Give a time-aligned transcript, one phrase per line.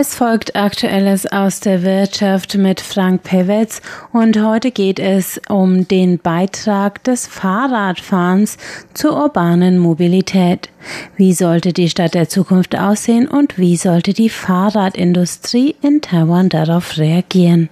[0.00, 3.82] Es folgt Aktuelles aus der Wirtschaft mit Frank Pewetz
[4.14, 8.56] und heute geht es um den Beitrag des Fahrradfahrens
[8.94, 10.70] zur urbanen Mobilität.
[11.18, 16.96] Wie sollte die Stadt der Zukunft aussehen und wie sollte die Fahrradindustrie in Taiwan darauf
[16.96, 17.68] reagieren?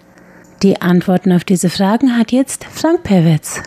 [0.62, 3.62] Die Antworten auf diese Fragen hat jetzt Frank Pewetz.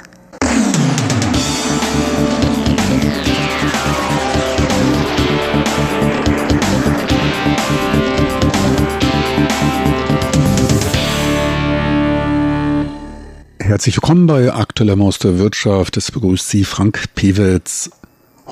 [13.71, 15.95] Herzlich willkommen bei Aktueller Maus der Wirtschaft.
[15.95, 17.89] Es begrüßt Sie Frank Pewitz.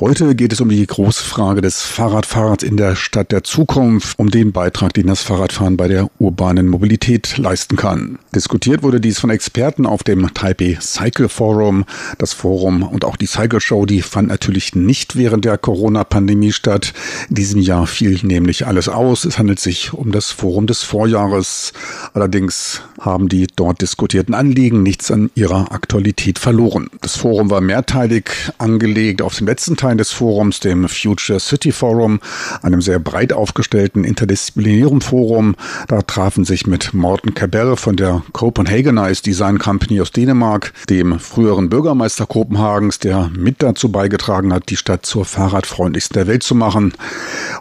[0.02, 4.32] Heute geht es um die große Frage des Fahrradfahrens in der Stadt der Zukunft, um
[4.32, 8.18] den Beitrag, den das Fahrradfahren bei der urbanen Mobilität leisten kann.
[8.34, 11.84] Diskutiert wurde dies von Experten auf dem Taipei Cycle Forum.
[12.18, 16.94] Das Forum und auch die Cycle Show, die fand natürlich nicht während der Corona-Pandemie statt.
[17.28, 19.26] In diesem Jahr fiel nämlich alles aus.
[19.26, 21.74] Es handelt sich um das Forum des Vorjahres.
[22.14, 26.90] Allerdings haben die dort diskutierten Anliegen nichts an ihrer Aktualität verloren.
[27.02, 29.22] Das Forum war mehrteilig angelegt.
[29.22, 32.20] Auf dem letzten Teil Teil des Forums, dem Future City Forum,
[32.62, 35.56] einem sehr breit aufgestellten interdisziplinären Forum.
[35.88, 41.70] Da trafen sich mit Morten Cabell von der Copenhagenize Design Company aus Dänemark, dem früheren
[41.70, 46.94] Bürgermeister Kopenhagens, der mit dazu beigetragen hat, die Stadt zur fahrradfreundlichsten der Welt zu machen,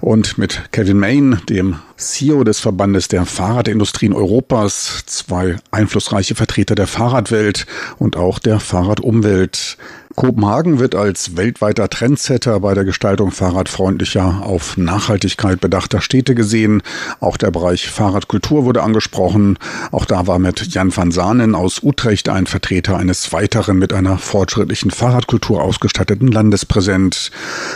[0.02, 6.86] und mit Kevin Main, dem CEO des Verbandes der Fahrradindustrien Europas, zwei einflussreiche Vertreter der
[6.86, 7.66] Fahrradwelt
[7.98, 9.76] und auch der Fahrradumwelt.
[10.18, 16.82] Kopenhagen wird als weltweiter Trendsetter bei der Gestaltung fahrradfreundlicher, auf Nachhaltigkeit bedachter Städte gesehen.
[17.20, 19.60] Auch der Bereich Fahrradkultur wurde angesprochen.
[19.92, 24.18] Auch da war mit Jan van Saanen aus Utrecht ein Vertreter eines weiteren mit einer
[24.18, 27.30] fortschrittlichen Fahrradkultur ausgestatteten Landes präsent.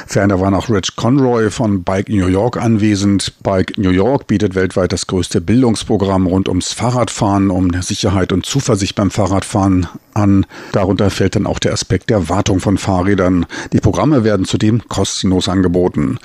[0.08, 3.34] Ferner war noch Rich Conroy von Bike New York anwesend.
[3.44, 8.94] Bike New York bietet weltweit das größte Bildungsprogramm rund ums Fahrradfahren, um Sicherheit und Zuversicht
[8.94, 10.46] beim Fahrradfahren an.
[10.72, 13.46] Darunter fällt dann auch der Aspekt der Wartung von Fahrrädern.
[13.72, 16.18] Die Programme werden zudem kostenlos angeboten.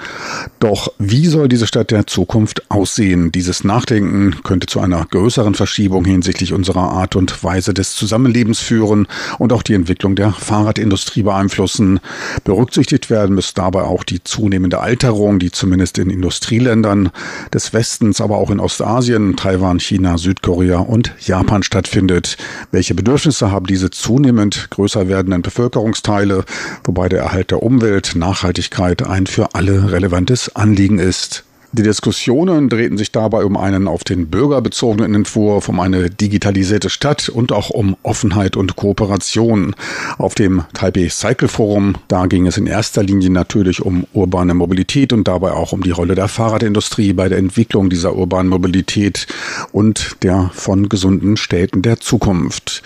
[0.59, 3.31] Doch wie soll diese Stadt der Zukunft aussehen?
[3.31, 9.07] Dieses Nachdenken könnte zu einer größeren Verschiebung hinsichtlich unserer Art und Weise des Zusammenlebens führen
[9.39, 11.99] und auch die Entwicklung der Fahrradindustrie beeinflussen.
[12.43, 17.09] Berücksichtigt werden muss dabei auch die zunehmende Alterung, die zumindest in Industrieländern
[17.53, 22.37] des Westens, aber auch in Ostasien, Taiwan, China, Südkorea und Japan stattfindet.
[22.71, 26.45] Welche Bedürfnisse haben diese zunehmend größer werdenden Bevölkerungsteile,
[26.83, 31.43] wobei der Erhalt der Umwelt, Nachhaltigkeit ein für alle relevantes Anliegen ist.
[31.77, 36.89] Die Diskussionen drehten sich dabei um einen auf den Bürger bezogenen Entwurf, um eine digitalisierte
[36.89, 39.75] Stadt und auch um Offenheit und Kooperation.
[40.17, 45.13] Auf dem Taipei Cycle Forum, da ging es in erster Linie natürlich um urbane Mobilität
[45.13, 49.27] und dabei auch um die Rolle der Fahrradindustrie bei der Entwicklung dieser urbanen Mobilität
[49.71, 52.81] und der von gesunden Städten der Zukunft.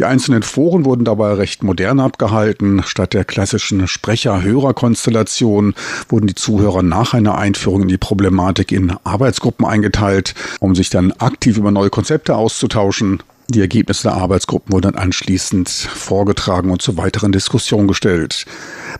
[0.00, 2.82] Die einzelnen Foren wurden dabei recht modern abgehalten.
[2.84, 5.74] Statt der klassischen Sprecher-Hörer-Konstellation
[6.08, 10.88] wurden die Zuhörer nach einer Einführung in die Problematik Problematik in Arbeitsgruppen eingeteilt, um sich
[10.88, 13.22] dann aktiv über neue Konzepte auszutauschen.
[13.48, 18.46] Die Ergebnisse der Arbeitsgruppen wurden dann anschließend vorgetragen und zur weiteren Diskussion gestellt.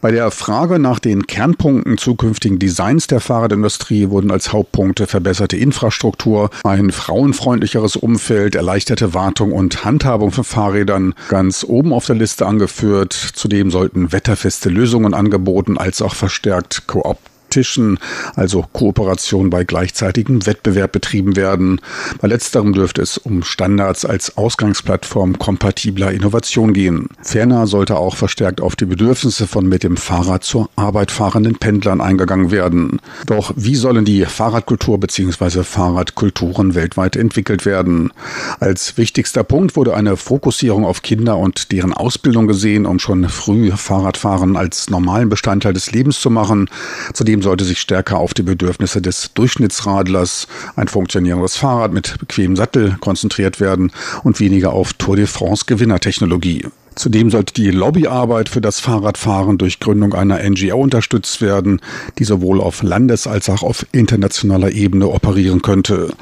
[0.02, 6.50] Bei der Frage nach den Kernpunkten zukünftigen Designs der Fahrradindustrie wurden als Hauptpunkte verbesserte Infrastruktur,
[6.64, 13.14] ein frauenfreundlicheres Umfeld, erleichterte Wartung und Handhabung von Fahrrädern ganz oben auf der Liste angeführt.
[13.14, 17.98] Zudem sollten wetterfeste Lösungen angeboten als auch verstärkt Koop Tischen,
[18.34, 21.80] also Kooperation bei gleichzeitigem Wettbewerb betrieben werden.
[22.20, 27.08] Bei letzterem dürfte es um Standards als Ausgangsplattform kompatibler Innovation gehen.
[27.22, 32.00] Ferner sollte auch verstärkt auf die Bedürfnisse von mit dem Fahrrad zur Arbeit fahrenden Pendlern
[32.00, 33.00] eingegangen werden.
[33.26, 35.62] Doch wie sollen die Fahrradkultur bzw.
[35.62, 38.12] Fahrradkulturen weltweit entwickelt werden?
[38.60, 43.70] Als wichtigster Punkt wurde eine Fokussierung auf Kinder und deren Ausbildung gesehen, um schon früh
[43.72, 46.70] Fahrradfahren als normalen Bestandteil des Lebens zu machen.
[47.12, 52.96] Zudem sollte sich stärker auf die Bedürfnisse des Durchschnittsradlers, ein funktionierendes Fahrrad mit bequemem Sattel
[53.00, 53.92] konzentriert werden
[54.22, 56.66] und weniger auf Tour de France Gewinnertechnologie.
[56.94, 61.80] Zudem sollte die Lobbyarbeit für das Fahrradfahren durch Gründung einer NGO unterstützt werden,
[62.18, 66.14] die sowohl auf Landes- als auch auf internationaler Ebene operieren könnte.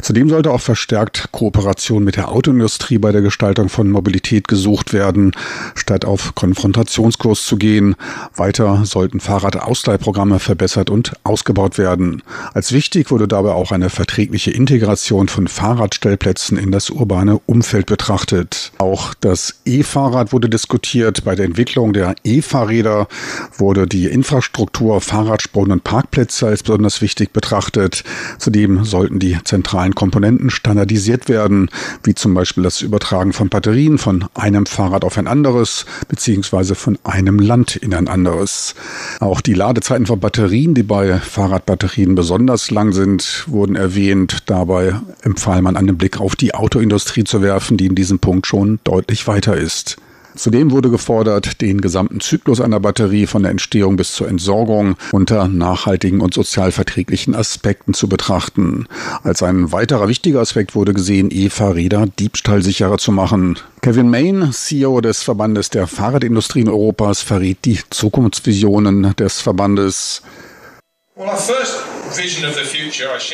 [0.00, 5.32] Zudem sollte auch verstärkt Kooperation mit der Autoindustrie bei der Gestaltung von Mobilität gesucht werden,
[5.74, 7.96] statt auf Konfrontationskurs zu gehen.
[8.36, 12.22] Weiter sollten Fahrradausleihprogramme verbessert und ausgebaut werden.
[12.54, 18.72] Als wichtig wurde dabei auch eine verträgliche Integration von Fahrradstellplätzen in das urbane Umfeld betrachtet.
[18.78, 21.24] Auch das E-Fahrrad Fahrrad wurde diskutiert.
[21.24, 23.08] Bei der Entwicklung der E-Fahrräder
[23.56, 28.04] wurde die Infrastruktur, Fahrradspuren und Parkplätze als besonders wichtig betrachtet.
[28.38, 31.70] Zudem sollten die zentralen Komponenten standardisiert werden,
[32.04, 36.98] wie zum Beispiel das Übertragen von Batterien von einem Fahrrad auf ein anderes, beziehungsweise von
[37.04, 38.74] einem Land in ein anderes.
[39.18, 44.42] Auch die Ladezeiten von Batterien, die bei Fahrradbatterien besonders lang sind, wurden erwähnt.
[44.44, 48.78] Dabei empfahl man einen Blick auf die Autoindustrie zu werfen, die in diesem Punkt schon
[48.84, 50.01] deutlich weiter ist.
[50.34, 55.48] Zudem wurde gefordert, den gesamten Zyklus einer Batterie von der Entstehung bis zur Entsorgung unter
[55.48, 58.86] nachhaltigen und sozialverträglichen Aspekten zu betrachten.
[59.22, 63.58] Als ein weiterer wichtiger Aspekt wurde gesehen, E-Fahrräder diebstahlsicherer zu machen.
[63.82, 70.22] Kevin Main, CEO des Verbandes der Fahrradindustrie in Europas, verriet die Zukunftsvisionen des Verbandes.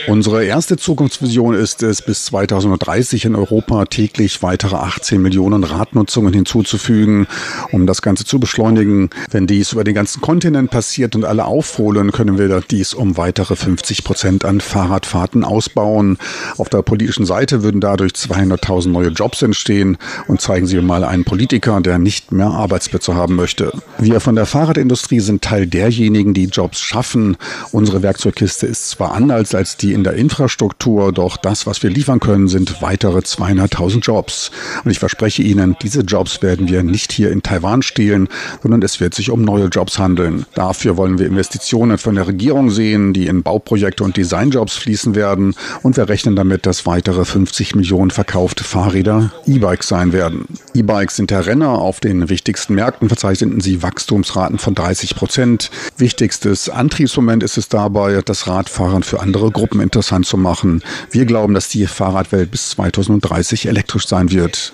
[0.07, 7.27] Unsere erste Zukunftsvision ist es, bis 2030 in Europa täglich weitere 18 Millionen Radnutzungen hinzuzufügen,
[7.73, 9.11] um das Ganze zu beschleunigen.
[9.31, 13.57] Wenn dies über den ganzen Kontinent passiert und alle aufholen, können wir dies um weitere
[13.57, 16.19] 50 Prozent an Fahrradfahrten ausbauen.
[16.57, 21.25] Auf der politischen Seite würden dadurch 200.000 neue Jobs entstehen und zeigen Sie mal einen
[21.25, 23.73] Politiker, der nicht mehr Arbeitsplätze haben möchte.
[23.99, 27.37] Wir von der Fahrradindustrie sind Teil derjenigen, die Jobs schaffen
[27.73, 32.21] Unsere Werkzeugkiste ist zwar anders als die in der Infrastruktur, doch das, was wir liefern
[32.21, 34.51] können, sind weitere 200.000 Jobs.
[34.85, 38.29] Und ich verspreche Ihnen, diese Jobs werden wir nicht hier in Taiwan stehlen,
[38.63, 40.47] sondern es wird sich um neue Jobs handeln.
[40.55, 45.55] Dafür wollen wir Investitionen von der Regierung sehen, die in Bauprojekte und Designjobs fließen werden.
[45.83, 50.47] Und wir rechnen damit, dass weitere 50 Millionen verkaufte Fahrräder E-Bikes sein werden.
[50.75, 51.71] E-Bikes sind der Renner.
[51.71, 55.71] Auf den wichtigsten Märkten verzeichneten sie Wachstumsraten von 30 Prozent.
[55.97, 60.83] Wichtigstes Antriebsmoment ist es dabei, das Radfahren für andere Gruppen interessant zu machen.
[61.13, 64.73] Wir glauben, dass die Fahrradwelt bis 2030 elektrisch sein wird.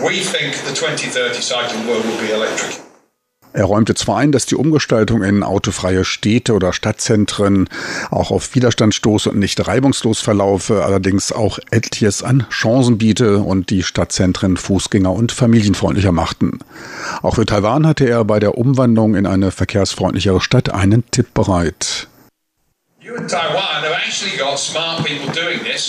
[0.00, 2.78] We think the 2030 cycling world will be electric.
[3.52, 7.68] Er räumte zwar ein, dass die Umgestaltung in autofreie Städte oder Stadtzentren
[8.10, 13.70] auch auf Widerstand stoße und nicht reibungslos verlaufe, allerdings auch etliches an Chancen biete und
[13.70, 16.60] die Stadtzentren fußgänger- und familienfreundlicher machten.
[17.22, 22.08] Auch für Taiwan hatte er bei der Umwandlung in eine verkehrsfreundlichere Stadt einen Tipp bereit.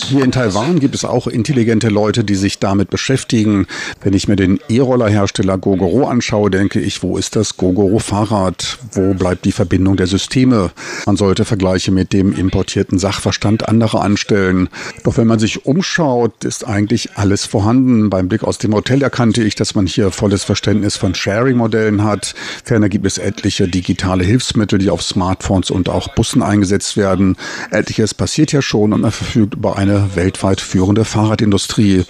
[0.08, 3.68] Hier in Taiwan gibt es auch intelligente Leute, die sich damit beschäftigen.
[4.00, 8.78] Wenn ich mir den E-Roller-Hersteller Gogoro anschaue, denke ich, wo ist das Gogoro-Fahrrad?
[8.94, 10.72] Wo bleibt die Verbindung der Systeme?
[11.06, 14.70] Man sollte Vergleiche mit dem importierten Sachverstand anderer anstellen.
[15.04, 18.10] Doch wenn man sich umschaut, ist eigentlich alles vorhanden.
[18.10, 22.34] Beim Blick aus dem Hotel erkannte ich, dass man hier volles Verständnis von Sharing-Modellen hat.
[22.64, 27.38] Ferner gibt es etliche digitale Hilfsmittel, die auf Smartphones und auch Bussen eingesetzt werden werden.
[27.72, 32.06] Etliches passiert ja schon und man verfügt über eine weltweit führende Fahrradindustrie.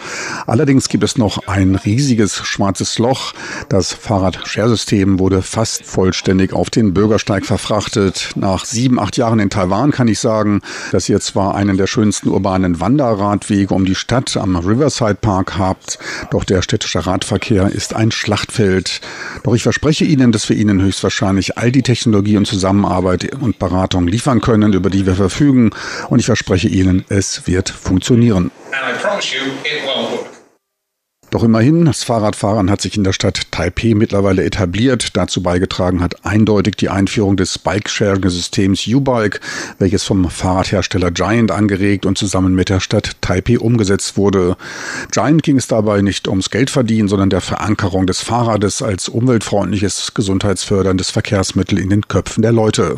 [0.45, 3.33] Allerdings gibt es noch ein riesiges schwarzes Loch.
[3.69, 8.31] Das Fahrrad-Share-System wurde fast vollständig auf den Bürgersteig verfrachtet.
[8.35, 10.61] Nach sieben, acht Jahren in Taiwan kann ich sagen,
[10.91, 15.99] dass ihr zwar einen der schönsten urbanen Wanderradwege um die Stadt am Riverside Park habt,
[16.31, 19.01] doch der städtische Radverkehr ist ein Schlachtfeld.
[19.43, 24.07] Doch ich verspreche Ihnen, dass wir Ihnen höchstwahrscheinlich all die Technologie und Zusammenarbeit und Beratung
[24.07, 25.71] liefern können, über die wir verfügen.
[26.09, 28.51] Und ich verspreche Ihnen, es wird funktionieren.
[31.31, 35.15] Doch immerhin, das Fahrradfahren hat sich in der Stadt Taipei mittlerweile etabliert.
[35.15, 39.39] Dazu beigetragen hat eindeutig die Einführung des Bike-Sharing-Systems U-Bike,
[39.77, 44.57] welches vom Fahrradhersteller Giant angeregt und zusammen mit der Stadt Taipei umgesetzt wurde.
[45.11, 51.11] Giant ging es dabei nicht ums Geldverdienen, sondern der Verankerung des Fahrrades als umweltfreundliches, gesundheitsförderndes
[51.11, 52.97] Verkehrsmittel in den Köpfen der Leute.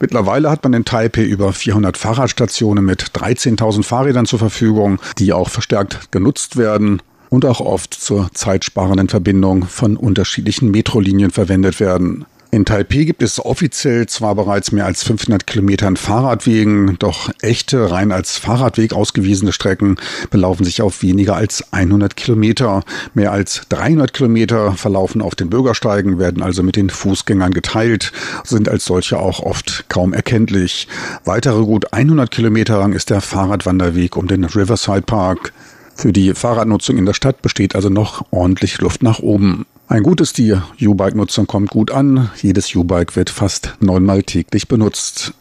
[0.00, 5.48] Mittlerweile hat man in Taipei über 400 Fahrradstationen mit 13.000 Fahrrädern zur Verfügung, die auch
[5.48, 12.26] verstärkt genutzt werden und auch oft zur zeitsparenden Verbindung von unterschiedlichen Metrolinien verwendet werden.
[12.52, 17.92] In Taipei gibt es offiziell zwar bereits mehr als 500 Kilometer an Fahrradwegen, doch echte,
[17.92, 19.98] rein als Fahrradweg ausgewiesene Strecken
[20.30, 22.82] belaufen sich auf weniger als 100 Kilometer.
[23.14, 28.10] Mehr als 300 Kilometer verlaufen auf den Bürgersteigen, werden also mit den Fußgängern geteilt,
[28.42, 30.88] sind als solche auch oft kaum erkenntlich.
[31.24, 35.52] Weitere gut 100 Kilometer lang ist der Fahrradwanderweg um den Riverside Park.
[36.00, 39.66] Für die Fahrradnutzung in der Stadt besteht also noch ordentlich Luft nach oben.
[39.86, 42.30] Ein gutes die U-Bike-Nutzung kommt gut an.
[42.40, 45.34] Jedes U-Bike wird fast neunmal täglich benutzt.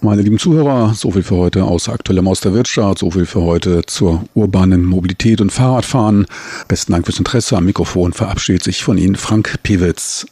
[0.00, 3.42] Meine lieben Zuhörer, so viel für heute aus aktuellem aus der Wirtschaft, so viel für
[3.42, 6.26] heute zur urbanen Mobilität und Fahrradfahren.
[6.66, 7.56] Besten Dank fürs Interesse.
[7.56, 10.26] Am Mikrofon verabschiedet sich von Ihnen Frank Pewitz.